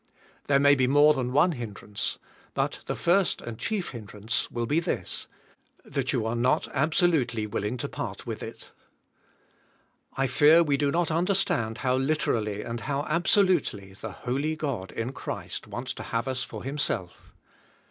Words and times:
There 0.47 0.57
may 0.59 0.73
be 0.73 0.87
more 0.87 1.13
than 1.13 1.31
one 1.31 1.51
hindrance, 1.51 2.17
but 2.55 2.79
the 2.87 2.95
first 2.95 3.39
and 3.39 3.59
chief 3.59 3.91
hindrance 3.91 4.49
will 4.49 4.65
be 4.65 4.79
this: 4.79 5.27
that 5.85 6.11
you 6.11 6.25
are 6.25 6.35
not 6.35 6.67
absolutely 6.69 7.45
willing 7.45 7.77
to 7.77 7.87
part 7.87 8.25
with 8.25 8.41
it. 8.41 8.71
I 10.17 10.25
fear 10.25 10.63
we 10.63 10.75
do 10.75 10.89
not 10.89 11.11
understand 11.11 11.77
how 11.85 11.97
literally 11.97 12.63
and 12.63 12.79
how 12.79 13.03
absolutely 13.03 13.93
the 13.93 14.11
Holy 14.11 14.55
God 14.55 14.91
in 14.91 15.13
Christ 15.13 15.67
wants 15.67 15.93
to 15.93 16.01
have 16.09 16.27
us 16.27 16.41
for 16.43 16.63
Him 16.63 16.79
self. 16.79 17.35